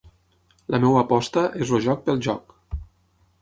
La 0.75 0.79
meva 0.85 1.01
aposta 1.05 1.43
és 1.67 1.75
el 1.79 1.85
joc 1.89 2.03
pel 2.09 2.19
joc. 2.29 2.57